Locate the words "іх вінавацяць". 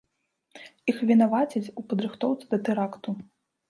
0.93-1.63